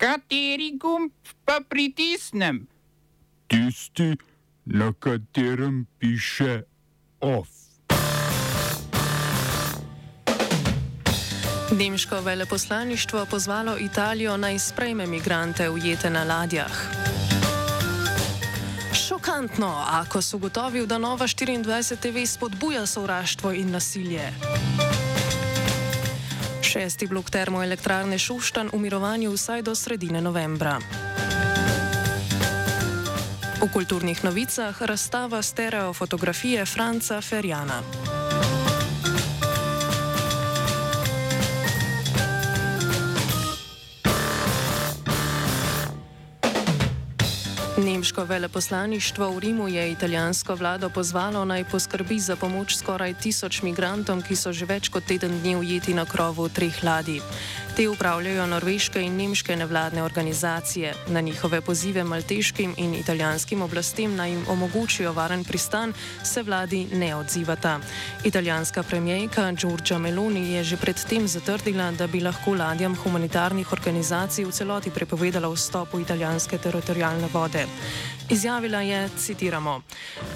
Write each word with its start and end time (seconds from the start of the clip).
Kateri 0.00 0.78
gumb 0.80 1.12
pa 1.44 1.60
pritisnem? 1.68 2.66
Tisti, 3.46 4.16
na 4.64 4.92
katerem 4.92 5.86
piše 5.98 6.62
OF. 7.20 7.48
Nemško 11.78 12.20
veleposlaništvo 12.20 13.26
pozvalo 13.30 13.78
Italijo 13.78 14.36
naj 14.36 14.58
sprejme 14.58 15.06
migrante 15.06 15.70
ujete 15.70 16.10
na 16.10 16.24
ladjah. 16.24 16.72
Šokantno, 19.08 19.84
ako 19.86 20.22
so 20.22 20.36
ugotovil, 20.36 20.86
da 20.86 20.98
Nova 20.98 21.26
24 21.26 21.96
TV 21.96 22.26
spodbuja 22.26 22.86
sovraštvo 22.86 23.52
in 23.52 23.70
nasilje. 23.70 24.32
Šesti 26.70 27.06
blok 27.10 27.30
termoelektrarne 27.34 28.14
Šuštan 28.14 28.70
v 28.70 28.78
mirovanju 28.78 29.32
vsaj 29.34 29.62
do 29.66 29.74
sredine 29.74 30.22
novembra. 30.22 30.78
V 33.58 33.66
kulturnih 33.72 34.24
novicah 34.24 34.82
razstava 34.82 35.42
stereofotografije 35.42 36.62
Franca 36.64 37.20
Ferjana. 37.20 37.82
Nemško 48.00 48.24
veleposlaništvo 48.24 49.30
v 49.30 49.38
Rimu 49.38 49.68
je 49.68 49.92
italijansko 49.92 50.54
vlado 50.54 50.88
pozvalo 50.88 51.44
naj 51.44 51.64
poskrbi 51.64 52.18
za 52.18 52.36
pomoč 52.36 52.76
skoraj 52.76 53.14
tisoč 53.14 53.62
migrantom, 53.62 54.22
ki 54.22 54.36
so 54.36 54.52
že 54.56 54.64
več 54.64 54.88
kot 54.88 55.04
teden 55.04 55.36
dni 55.40 55.56
ujeti 55.56 55.92
na 55.94 56.06
krovu 56.08 56.48
treh 56.48 56.80
ladij. 56.82 57.20
Te 57.76 57.88
upravljajo 57.88 58.46
norveške 58.46 59.02
in 59.02 59.16
nemške 59.16 59.56
nevladne 59.56 60.02
organizacije. 60.02 60.94
Na 61.08 61.20
njihove 61.20 61.60
pozive 61.60 62.04
malteškim 62.04 62.74
in 62.76 62.94
italijanskim 62.94 63.62
oblastem 63.62 64.16
naj 64.16 64.30
jim 64.30 64.44
omogočijo 64.48 65.12
varen 65.12 65.44
pristan, 65.44 65.92
se 66.24 66.42
vladi 66.42 66.86
ne 66.92 67.14
odzivata. 67.16 67.78
Italijanska 68.24 68.82
premijejka 68.82 69.52
Giorgia 69.52 69.98
Meloni 69.98 70.52
je 70.52 70.64
že 70.64 70.76
predtem 70.76 71.28
zatrdila, 71.28 71.90
da 71.90 72.06
bi 72.06 72.20
lahko 72.20 72.54
ladjam 72.54 72.96
humanitarnih 72.96 73.72
organizacij 73.72 74.44
v 74.44 74.52
celoti 74.52 74.90
prepovedala 74.90 75.48
vstop 75.48 75.94
v 75.94 76.00
italijanske 76.00 76.58
teritorijalne 76.58 77.28
vode. 77.32 77.66
Izjavila 78.30 78.80
je, 78.80 79.08
citiramo: 79.18 79.80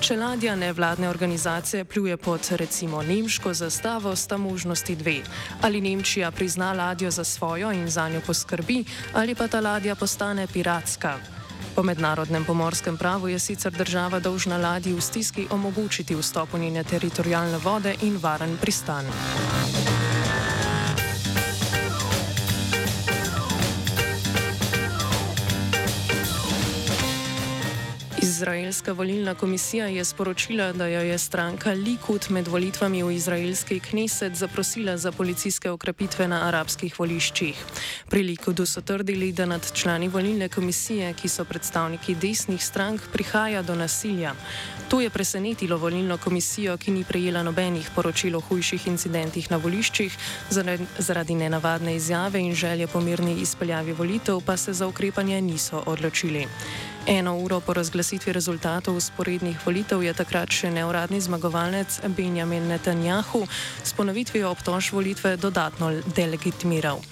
Če 0.00 0.16
ladja 0.16 0.56
nevladne 0.56 1.08
organizacije 1.08 1.84
pljuje 1.84 2.16
pod 2.16 2.41
recimo 2.50 3.02
nemško 3.02 3.55
zastavo, 3.55 4.16
sta 4.16 4.36
možnosti 4.36 4.96
dve. 4.96 5.20
Ali 5.62 5.80
Nemčija 5.80 6.30
prizna 6.30 6.72
ladjo 6.72 7.11
za 7.11 7.24
svojo 7.24 7.72
in 7.72 7.88
za 7.91 8.08
njo 8.08 8.20
poskrbi, 8.27 8.84
ali 9.12 9.34
pa 9.34 9.48
ta 9.48 9.61
ladja 9.61 9.94
postane 9.94 10.46
piratska. 10.46 11.19
Po 11.74 11.83
mednarodnem 11.83 12.44
pomorskem 12.44 12.96
pravu 12.96 13.28
je 13.28 13.38
sicer 13.38 13.72
država 13.72 14.20
dolžna 14.20 14.58
ladji 14.58 14.92
v 14.92 15.00
stiski 15.00 15.46
omogočiti 15.50 16.14
vstop 16.14 16.52
v 16.52 16.58
njene 16.58 16.84
teritorijalne 16.84 17.58
vode 17.58 17.94
in 18.02 18.18
varen 18.22 18.56
pristan. 18.61 19.06
Izraelska 28.34 28.92
volilna 28.92 29.34
komisija 29.34 29.86
je 29.86 30.04
sporočila, 30.04 30.72
da 30.72 30.86
jo 30.86 31.00
je 31.00 31.18
stranka 31.18 31.70
Likud 31.70 32.27
med 32.30 32.48
volitvami 32.48 33.02
v 33.02 33.12
izraelski 33.14 33.80
kneset 33.80 34.34
zaprosila 34.34 34.96
za 34.96 35.12
policijske 35.12 35.70
okrepitve 35.70 36.27
na 36.28 36.40
arabskih 36.48 36.98
voliščih. 36.98 37.55
Pri 38.10 38.22
Likudu 38.22 38.66
so 38.66 38.80
trdili, 38.80 39.32
da 39.32 39.46
nad 39.46 39.72
člani 39.72 40.08
volilne 40.08 40.48
komisije, 40.48 41.12
ki 41.14 41.28
so 41.28 41.44
predstavniki 41.44 42.14
desnih 42.14 42.64
strank, 42.64 43.06
prihaja 43.12 43.62
do 43.62 43.74
nasilja. 43.74 44.34
To 44.88 45.00
je 45.00 45.10
presenetilo 45.10 45.78
volilno 45.78 46.18
komisijo, 46.18 46.77
ki 46.77 46.90
ni 46.90 47.05
prejela 47.05 47.42
nobenih 47.42 47.90
poročil 47.94 48.36
o 48.36 48.40
hujših 48.40 48.86
incidentih 48.86 49.50
na 49.50 49.56
voliščih, 49.62 50.18
zaradi 50.98 51.34
nenavadne 51.34 51.94
izjave 51.96 52.42
in 52.42 52.55
želje 52.55 52.86
po 52.86 53.00
mirni 53.00 53.39
izpeljavi 53.46 53.92
volitev 53.92 54.42
pa 54.46 54.56
se 54.56 54.73
za 54.73 54.86
ukrepanje 54.86 55.40
niso 55.40 55.83
odločili. 55.86 56.48
Eno 57.07 57.37
uro 57.37 57.61
po 57.61 57.75
razglasitvi 57.75 58.33
rezultatov 58.33 58.97
usporednih 58.97 59.67
volitev 59.67 60.03
je 60.03 60.13
takrat 60.17 60.48
še 60.48 60.70
neuradni 60.73 61.20
zmagovalec 61.20 62.01
Benjamin 62.17 62.65
Netanjahu 62.65 63.42
s 63.85 63.92
ponovitvijo 63.92 64.48
obtož 64.48 64.89
volitve 64.92 65.37
dodatno 65.37 65.92
delegitimiral. 66.17 67.03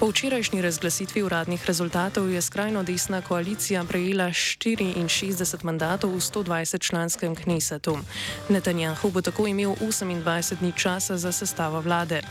Po 0.00 0.10
včerajšnji 0.10 0.62
razglasitvi 0.62 1.22
uradnih 1.22 1.62
rezultatov 1.66 2.26
je 2.30 2.42
skrajno 2.42 2.82
desna 2.82 3.22
koalicija 3.22 3.84
prejela 3.84 4.28
64 4.34 5.64
mandatov 5.64 6.10
v 6.10 6.20
120 6.20 6.82
članskem 6.82 7.34
knesetu. 7.34 7.98
Netanjahu 8.48 9.10
bo 9.10 9.22
tako 9.22 9.46
imel 9.46 9.78
28 9.80 10.58
dni 10.58 10.72
časa 10.76 11.16
za 11.16 11.32
sestavo 11.32 11.80
vlade. 11.80 12.22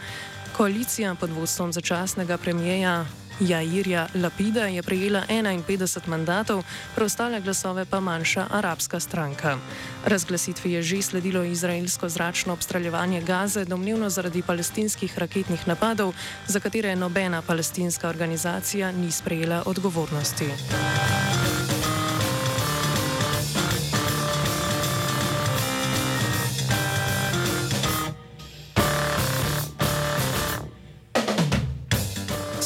Koalicija 0.57 1.15
pod 1.15 1.31
vodstvom 1.31 1.73
začasnega 1.73 2.37
premijeja 2.37 3.05
Jairja 3.39 4.07
Lapida 4.15 4.67
je 4.67 4.83
prejela 4.83 5.23
51 5.29 6.07
mandatov, 6.07 6.63
preostale 6.95 7.41
glasove 7.41 7.85
pa 7.85 7.99
manjša 7.99 8.47
arabska 8.51 8.99
stranka. 8.99 9.57
Razglasitvi 10.05 10.71
je 10.71 10.81
že 10.81 11.01
sledilo 11.01 11.43
izraelsko 11.43 12.09
zračno 12.09 12.53
obstreljevanje 12.53 13.21
Gaze, 13.21 13.65
domnevno 13.65 14.09
zaradi 14.09 14.41
palestinskih 14.41 15.19
raketnih 15.19 15.67
napadov, 15.67 16.13
za 16.47 16.59
katere 16.59 16.95
nobena 16.95 17.41
palestinska 17.41 18.09
organizacija 18.09 18.91
ni 18.91 19.11
sprejela 19.11 19.63
odgovornosti. 19.65 20.45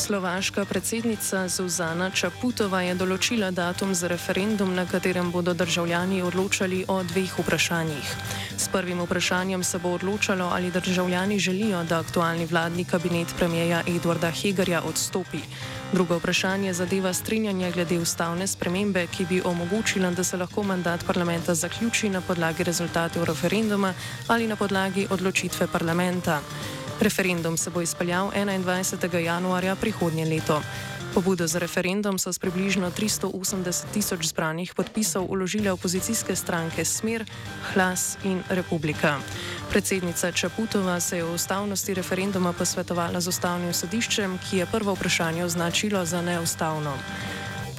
Slovaška 0.09 0.66
predsednica 0.66 1.44
Zuzana 1.47 2.08
Čaputova 2.09 2.80
je 2.81 2.96
določila 2.97 3.52
datum 3.53 3.92
za 3.94 4.08
referendum, 4.09 4.72
na 4.74 4.88
katerem 4.90 5.30
bodo 5.30 5.53
državljani 5.53 6.24
odločali 6.25 6.80
o 6.90 6.96
dveh 7.12 7.36
vprašanjih. 7.38 8.16
S 8.58 8.66
prvim 8.74 9.03
vprašanjem 9.06 9.62
se 9.64 9.78
bo 9.78 9.92
odločalo, 10.00 10.48
ali 10.50 10.74
državljani 10.74 11.38
želijo, 11.38 11.84
da 11.86 12.00
aktualni 12.02 12.50
vladni 12.50 12.88
kabinet 12.90 13.36
premijeja 13.38 13.84
Edwarda 13.86 14.34
Hegerja 14.34 14.81
odstopi. 14.81 15.44
Drugo 15.94 16.18
vprašanje 16.18 16.74
zadeva 16.74 17.14
strinjanje 17.14 17.72
glede 17.72 18.02
ustavne 18.02 18.48
spremembe, 18.48 19.06
ki 19.14 19.25
bi 19.30 19.42
omogočila, 19.46 20.09
da 20.09 20.24
se 20.24 20.42
lahko 20.42 20.64
mandat 20.64 21.06
parlamenta 21.06 21.53
zaključi 21.53 22.09
na 22.09 22.22
podlagi 22.22 22.66
rezultatov 22.66 23.30
referenduma 23.30 23.94
ali 24.28 24.48
na 24.48 24.56
podlagi 24.56 25.08
odločitve 25.09 25.68
parlamenta. 25.68 26.42
Referendum 27.02 27.58
se 27.58 27.70
bo 27.70 27.82
izpeljal 27.82 28.32
21. 28.32 29.18
januarja 29.18 29.76
prihodnje 29.76 30.26
leto. 30.26 30.62
Pobudo 31.14 31.48
za 31.48 31.60
referendum 31.60 32.20
so 32.20 32.34
s 32.34 32.40
približno 32.40 32.92
380 32.92 33.84
tisoč 33.94 34.26
zbranih 34.26 34.74
podpisov 34.76 35.26
uložile 35.32 35.72
opozicijske 35.72 36.36
stranke 36.36 36.86
Smer, 36.86 37.26
Hlas 37.74 38.18
in 38.24 38.44
Republika. 38.50 39.20
Predsednica 39.70 40.32
Čaputova 40.32 41.00
se 41.00 41.18
je 41.18 41.24
o 41.24 41.34
ustavnosti 41.34 41.94
referenduma 41.94 42.54
posvetovala 42.54 43.22
z 43.22 43.28
ustavnim 43.28 43.74
sodiščem, 43.74 44.40
ki 44.50 44.58
je 44.58 44.66
prvo 44.66 44.94
vprašanje 44.94 45.46
označilo 45.46 46.06
za 46.06 46.22
neustavno. 46.22 46.94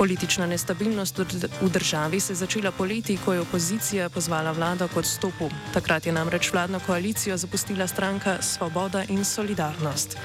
Politična 0.01 0.47
nestabilnost 0.47 1.19
v 1.61 1.69
državi 1.69 2.21
se 2.21 2.33
je 2.33 2.37
začela 2.37 2.71
poleti, 2.73 3.19
ko 3.25 3.33
je 3.33 3.41
opozicija 3.41 4.09
pozvala 4.09 4.53
vlado 4.53 4.89
k 4.89 4.97
odstopu. 4.97 5.51
Takrat 5.75 6.07
je 6.07 6.13
namreč 6.13 6.53
vladno 6.53 6.81
koalicijo 6.87 7.37
zapustila 7.37 7.87
stranka 7.87 8.39
Svoboda 8.43 9.05
in 9.09 9.25
Solidarnost. 9.25 10.17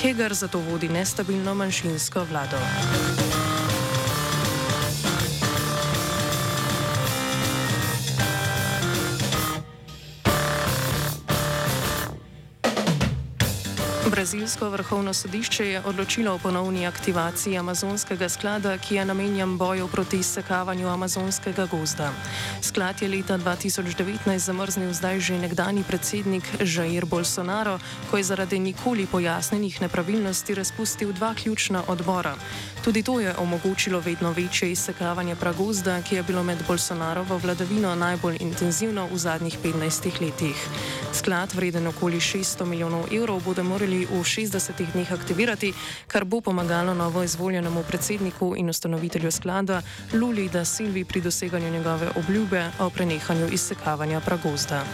Heger 0.00 0.34
zato 0.34 0.58
vodi 0.58 0.88
nestabilno 0.88 1.54
manjšinsko 1.54 2.24
vlado. 2.30 2.56
Brazilsko 14.18 14.70
vrhovno 14.70 15.12
sodišče 15.14 15.66
je 15.66 15.82
odločilo 15.86 16.32
o 16.34 16.38
ponovni 16.38 16.86
aktivaciji 16.86 17.58
amazonskega 17.58 18.28
sklada, 18.28 18.72
ki 18.78 18.94
je 18.94 19.04
namenjen 19.04 19.58
boju 19.58 19.86
proti 19.88 20.18
izsekavanju 20.18 20.88
amazonskega 20.88 21.66
gozda. 21.70 22.10
Sklad 22.62 23.02
je 23.02 23.08
leta 23.08 23.38
2019 23.38 24.38
zamrznil 24.38 24.92
zdaj 24.92 25.20
že 25.20 25.38
nekdani 25.38 25.84
predsednik 25.86 26.42
Jair 26.58 27.06
Bolsonaro, 27.06 27.78
ko 28.10 28.16
je 28.16 28.24
zaradi 28.24 28.58
nikoli 28.58 29.06
pojasnenih 29.06 29.82
nepravilnosti 29.82 30.54
razpustil 30.54 31.12
dva 31.12 31.34
ključna 31.34 31.82
odbora. 31.86 32.34
Tudi 32.84 33.02
to 33.02 33.20
je 33.20 33.36
omogočilo 33.36 34.00
vedno 34.00 34.32
večje 34.32 34.72
izsekavanje 34.72 35.36
pragozda, 35.36 36.02
ki 36.02 36.14
je 36.14 36.22
bilo 36.22 36.42
med 36.42 36.58
Bolsonarovo 36.66 37.38
vladavino 37.38 37.94
najbolj 37.94 38.36
intenzivno 38.40 39.06
v 39.12 39.18
zadnjih 39.18 39.58
15 39.64 40.20
letih. 40.20 40.68
Sklad, 41.12 41.54
vreden 41.54 41.86
okoli 41.86 42.20
600 42.20 42.64
milijonov 42.64 43.06
evrov, 43.12 43.40
bodo 43.44 43.62
morali 43.64 44.07
v 44.10 44.20
v 44.20 44.24
60 44.24 44.92
dneh 44.92 45.12
aktivirati, 45.12 45.72
kar 46.06 46.24
bo 46.24 46.40
pomagalo 46.40 46.94
novo 46.94 47.22
izvoljenemu 47.22 47.82
predsedniku 47.88 48.54
in 48.56 48.68
ustanovitelju 48.68 49.30
sklada 49.30 49.82
Luli 50.12 50.48
da 50.48 50.64
Silvi 50.64 51.04
pri 51.04 51.20
doseganju 51.20 51.70
njegove 51.70 52.10
obljube 52.16 52.70
o 52.78 52.90
prenehanju 52.90 53.48
izsekavanja 53.52 54.20
pragozda. 54.20 54.84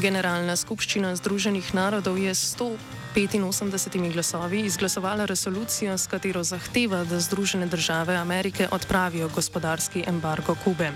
Generalna 0.00 0.56
skupščina 0.56 1.16
Združenih 1.16 1.74
narodov 1.74 2.18
je 2.18 2.34
100. 2.34 3.01
85 3.14 4.12
glasovi 4.12 4.60
izglasovala 4.60 5.24
resolucijo, 5.24 5.98
s 5.98 6.06
katero 6.06 6.42
zahteva, 6.44 7.04
da 7.04 7.20
Združene 7.20 7.66
države 7.66 8.16
Amerike 8.16 8.68
odpravijo 8.70 9.28
gospodarski 9.28 10.04
embargo 10.06 10.56
Kube. 10.64 10.90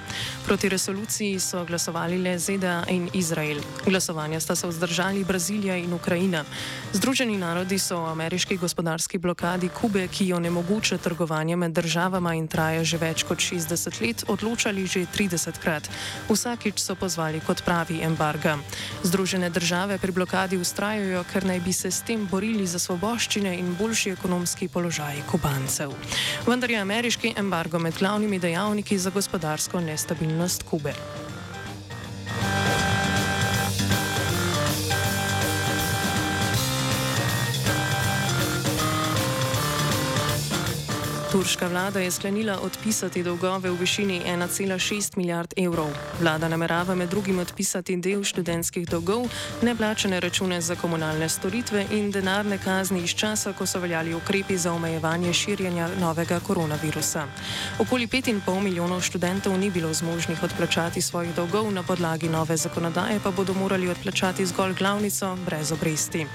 Proti 0.47 0.69
resoluciji 0.69 1.41
so 1.41 1.65
glasovali 1.65 2.19
le 2.19 2.39
ZDA 2.39 2.85
in 2.89 3.09
Izrael. 3.13 3.59
Glasovanja 3.87 4.41
sta 4.41 4.57
se 4.57 4.67
vzdržali 4.67 5.25
Brazilija 5.25 5.77
in 5.77 5.93
Ukrajina. 5.93 6.45
Združeni 6.93 7.39
narodi 7.39 7.79
so 7.79 7.97
o 7.97 8.07
ameriški 8.07 8.57
gospodarski 8.57 9.19
blokadi 9.19 9.69
Kube, 9.69 10.09
ki 10.09 10.27
jo 10.27 10.39
ne 10.39 10.51
mogoče 10.51 10.99
trgovanje 10.99 11.57
med 11.57 11.73
državama 11.73 12.35
in 12.35 12.49
traja 12.49 12.85
že 12.85 12.97
več 12.97 13.23
kot 13.23 13.39
60 13.39 14.01
let, 14.07 14.25
odločali 14.29 14.87
že 14.87 15.07
30 15.17 15.59
krat. 15.63 15.91
Vsakič 16.29 16.79
so 16.79 16.95
pozvali 16.95 17.41
k 17.41 17.49
odpravi 17.49 18.01
embarga. 18.03 18.59
Združene 19.03 19.51
države 19.51 19.99
pri 19.99 20.13
blokadi 20.13 20.57
ustrajajo, 20.57 21.25
ker 21.33 21.45
naj 21.45 21.61
bi 21.61 21.73
se 21.73 21.91
s 21.91 22.06
tem 22.07 22.27
borili 22.31 22.67
za 22.67 22.79
svoboščine 22.79 23.57
in 23.59 23.75
boljši 23.79 24.11
ekonomski 24.15 24.69
položaj 24.69 25.23
kubancev. 25.31 25.93
Vendar 26.47 26.71
je 26.71 26.81
ameriški 26.81 27.35
embargo 27.37 27.79
med 27.79 27.99
glavnimi 27.99 28.39
dejavniki 28.39 28.99
za 28.99 29.11
gospodarsko 29.11 29.81
nestabilnost 29.81 30.63
Kube. 30.71 30.95
Turška 41.47 41.69
vlada 41.69 42.01
je 42.01 42.11
sklenila 42.11 42.59
odpisati 42.59 43.23
dolgove 43.23 43.71
v 43.71 43.77
višini 43.79 44.23
1,6 44.27 45.17
milijard 45.17 45.55
evrov. 45.57 45.87
Vlada 46.21 46.49
namerava 46.49 46.95
med 46.95 47.09
drugim 47.09 47.39
odpisati 47.39 47.97
del 47.97 48.25
študentskih 48.25 48.89
dolgov, 48.89 49.29
neplačene 49.63 50.21
račune 50.21 50.61
za 50.61 50.75
komunalne 50.75 51.29
storitve 51.29 51.87
in 51.91 52.11
denarne 52.11 52.59
kazni 52.59 53.05
iz 53.05 53.15
časa, 53.15 53.53
ko 53.53 53.67
so 53.67 53.79
veljali 53.79 54.15
ukrepi 54.15 54.59
za 54.59 54.73
omejevanje 54.73 55.33
širjenja 55.33 55.89
novega 56.01 56.41
koronavirusa. 56.41 57.27
Okoli 57.79 58.07
5,5 58.07 58.61
milijonov 58.61 59.01
študentov 59.01 59.59
ni 59.59 59.71
bilo 59.71 59.95
zmožnih 59.95 60.43
odplačati 60.43 61.03
svojih 61.03 61.35
dolgov, 61.35 61.71
na 61.73 61.83
podlagi 61.83 62.29
nove 62.29 62.57
zakonodaje 62.57 63.21
pa 63.23 63.31
bodo 63.31 63.55
morali 63.55 63.89
odplačati 63.89 64.47
zgolj 64.47 64.75
glavnico 64.75 65.37
brez 65.47 65.73
obresti. 65.73 66.27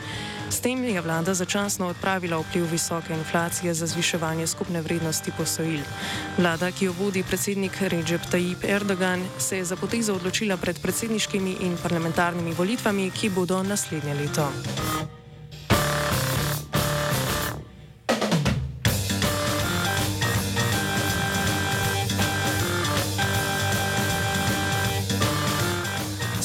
S 0.51 0.59
tem 0.59 0.83
je 0.83 1.01
vlada 1.01 1.33
začasno 1.33 1.87
odpravila 1.87 2.37
vpliv 2.37 2.65
visoke 2.71 3.13
inflacije 3.13 3.73
za 3.73 3.87
zviševanje 3.87 4.47
skupne 4.47 4.81
vrednosti 4.81 5.00
posojil. 5.37 5.83
Vlada, 6.37 6.71
ki 6.71 6.85
jo 6.85 6.93
vodi 6.99 7.23
predsednik 7.23 7.81
Recep 7.81 8.21
Tayyip 8.31 8.63
Erdogan, 8.63 9.23
se 9.37 9.57
je 9.57 9.65
za 9.65 9.75
potezo 9.75 10.15
odločila 10.15 10.57
pred 10.57 10.79
predsedniškimi 10.81 11.57
in 11.61 11.77
parlamentarnimi 11.77 12.53
volitvami, 12.53 13.11
ki 13.11 13.29
bodo 13.29 13.63
naslednje 13.63 14.13
leto. 14.13 14.51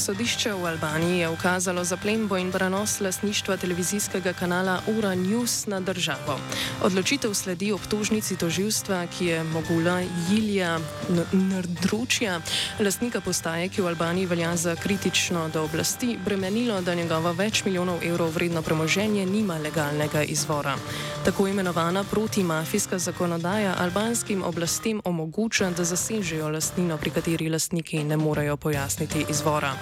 Sodišče 0.07 0.53
v 0.55 0.67
Albaniji 0.67 1.19
je 1.19 1.29
ukazalo 1.29 1.85
zaplembo 1.85 2.37
in 2.39 2.53
prenos 2.53 3.01
lasništva 3.01 3.57
televizijskega 3.57 4.33
kanala 4.33 4.79
Ura 4.87 5.15
News 5.15 5.67
na 5.67 5.81
državo. 5.81 6.39
Odločitev 6.83 7.35
sledi 7.35 7.73
obtožnici 7.73 8.37
toživstva, 8.37 9.07
ki 9.07 9.27
je 9.27 9.45
mogula 9.45 10.03
Jilja 10.31 10.79
Nrdručja, 11.33 12.39
lastnika 12.79 13.21
postaje, 13.21 13.69
ki 13.69 13.83
v 13.83 13.89
Albaniji 13.89 14.27
velja 14.27 14.57
za 14.57 14.77
kritično 14.77 15.49
do 15.49 15.65
oblasti, 15.65 16.19
bremenilo, 16.25 16.81
da 16.81 16.95
njegovo 16.95 17.33
več 17.33 17.65
milijonov 17.65 17.99
evrov 18.07 18.31
vredno 18.31 18.63
premoženje 18.63 19.27
nima 19.27 19.59
legalnega 19.59 20.23
izvora. 20.23 20.77
Tako 21.25 21.49
imenovana 21.49 22.05
protimafijska 22.05 22.99
zakonodaja 22.99 23.75
albanskim 23.79 24.43
oblastem 24.43 25.01
omogoča, 25.05 25.71
da 25.71 25.85
zasežejo 25.85 26.49
lastnino, 26.49 26.99
pri 26.99 27.11
kateri 27.11 27.51
lastniki 27.51 28.05
ne 28.05 28.17
morejo 28.17 28.57
pojasniti 28.57 29.27
izvora. 29.31 29.75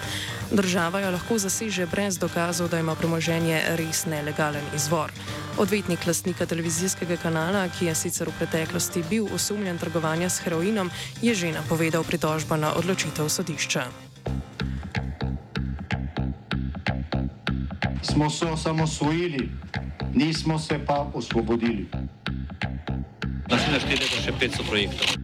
Država 0.50 1.00
jo 1.00 1.10
lahko 1.10 1.38
zaseže 1.38 1.86
brez 1.86 2.18
dokazov, 2.18 2.68
da 2.68 2.78
ima 2.78 2.94
premoženje 2.94 3.62
res 3.76 4.04
nelegalen 4.06 4.64
izvor. 4.74 5.12
Odvetnik 5.58 6.06
lastnika 6.06 6.46
televizijskega 6.46 7.16
kanala, 7.16 7.64
ki 7.68 7.86
je 7.86 7.94
sicer 7.94 8.28
v 8.28 8.36
preteklosti 8.38 9.02
bil 9.10 9.26
osumljen 9.34 9.78
trgovanja 9.78 10.28
s 10.28 10.44
heroinom, 10.44 10.90
je 11.22 11.34
že 11.34 11.52
napovedal 11.52 12.04
pritožbo 12.04 12.56
na 12.56 12.74
odločitev 12.74 13.28
sodišča. 13.28 13.84
Smo 18.02 18.30
se 18.30 18.46
osamosvojili, 18.46 19.50
nismo 20.14 20.58
se 20.58 20.78
pa 20.86 21.10
osvobodili. 21.14 21.88
Naslednje 23.50 23.80
število 23.80 24.16
je 24.16 24.22
še 24.22 24.32
500 24.40 24.68
projektov 24.68 25.23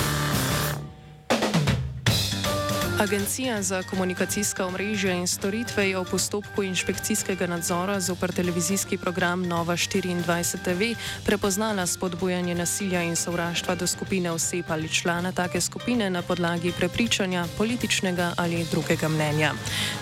Agencija 3.01 3.61
za 3.61 3.83
komunikacijska 3.83 4.65
omrežja 4.65 5.13
in 5.13 5.27
storitve 5.27 5.89
je 5.89 5.97
v 5.97 6.05
postopku 6.05 6.63
inšpekcijskega 6.63 7.47
nadzora 7.47 7.99
zoper 7.99 8.31
televizijski 8.31 8.97
program 8.97 9.41
Nova 9.47 9.73
24 9.73 10.61
TV 10.63 10.99
prepoznala 11.25 11.87
spodbujanje 11.87 12.55
nasilja 12.55 13.01
in 13.01 13.15
sovraštva 13.15 13.75
do 13.75 13.87
skupine 13.87 14.31
oseb 14.31 14.65
ali 14.69 14.89
člana 14.89 15.31
take 15.31 15.61
skupine 15.61 16.09
na 16.09 16.21
podlagi 16.21 16.71
prepričanja, 16.77 17.45
političnega 17.57 18.33
ali 18.37 18.65
drugega 18.71 19.09
mnenja. 19.09 19.53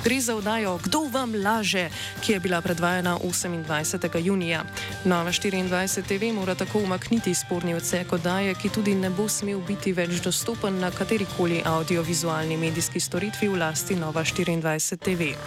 Gre 0.03 0.21
za 0.21 0.35
vdajo 0.35 0.77
Kdo 0.83 0.99
vam 1.11 1.35
laže, 1.43 1.89
ki 2.21 2.31
je 2.31 2.39
bila 2.39 2.61
predvajana 2.61 3.17
28. 3.23 4.25
junija. 4.25 4.63
Nova 5.05 5.31
24 5.31 6.03
TV 6.03 6.35
mora 6.35 6.55
tako 6.55 6.79
umakniti 6.79 7.33
sporni 7.33 7.73
odsek 7.73 8.13
oddaje, 8.13 8.55
ki 8.55 8.69
tudi 8.69 8.95
ne 8.95 9.09
bo 9.09 9.29
smel 9.29 9.61
biti 9.67 9.93
več 9.93 10.19
dostopen 10.21 10.79
na 10.79 10.91
katerikoli 10.91 11.61
audiovizualni 11.65 12.57
medijski 12.57 12.88
medijski 12.89 12.99
storitvi 12.99 13.47
v 13.47 13.57
lasti 13.57 13.95
Nova 13.95 14.23
24 14.23 14.97
TV. 14.97 15.37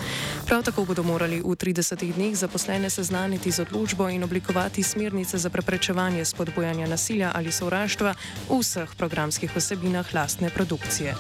Prav 0.47 0.63
tako 0.63 0.85
bodo 0.85 1.03
morali 1.03 1.41
v 1.41 1.57
30 1.57 2.15
dneh 2.15 2.37
zaposlene 2.37 2.91
seznaniti 2.91 3.51
z 3.51 3.67
odločbo 3.67 4.09
in 4.09 4.23
oblikovati 4.23 4.83
smernice 4.83 5.39
za 5.39 5.51
preprečevanje 5.51 6.25
spodbojanja 6.25 6.87
nasilja 6.87 7.33
ali 7.35 7.53
sovraštva 7.53 8.15
v 8.49 8.59
vseh 8.61 8.95
programskih 8.97 9.51
osebinah 9.57 10.15
lastne 10.15 10.51
produkcije. 10.51 11.15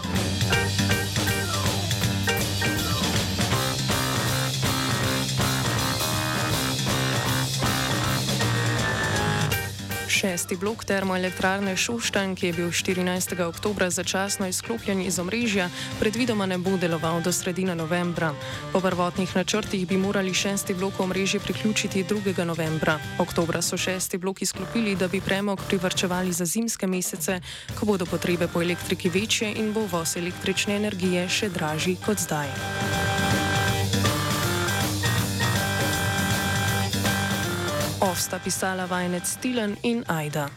Šesti 10.12 10.56
blok 10.60 10.84
termoelektrarne 10.84 11.72
Šuštan, 11.76 12.34
ki 12.36 12.46
je 12.46 12.52
bil 12.52 12.68
14. 12.68 13.32
oktober 13.48 13.88
začasno 13.90 14.46
izklopljen 14.46 15.00
iz 15.00 15.16
omrežja, 15.18 15.70
predvidoma 16.00 16.46
ne 16.46 16.58
bo 16.58 16.76
deloval 16.76 17.22
do 17.24 17.32
sredine 17.32 17.72
novembra. 17.74 18.34
Po 18.72 18.80
prvotnih 18.80 19.32
načrtih 19.36 19.86
bi 19.88 19.96
morali 19.96 20.34
šesti 20.34 20.74
blok 20.74 21.00
omrežje 21.00 21.40
priključiti 21.40 22.04
2. 22.04 22.44
novembra. 22.44 22.98
Oktobra 23.18 23.62
so 23.62 23.76
šesti 23.76 24.18
blok 24.18 24.42
izklopili, 24.42 24.96
da 24.96 25.08
bi 25.08 25.20
premog 25.20 25.60
privrčevali 25.68 26.32
za 26.32 26.44
zimske 26.44 26.86
mesece, 26.86 27.40
ko 27.80 27.86
bodo 27.86 28.06
potrebe 28.06 28.48
po 28.52 28.62
elektriki 28.62 29.08
večje 29.08 29.54
in 29.56 29.72
bo 29.72 29.88
voz 29.88 30.16
električne 30.16 30.76
energije 30.76 31.28
še 31.28 31.48
dražji 31.48 31.96
kot 32.04 32.18
zdaj. 32.20 33.01
Ovsta 38.12 38.38
pisala 38.38 38.84
vajenec 38.88 39.24
Tilen 39.40 39.76
in 39.82 40.04
Aida. 40.08 40.52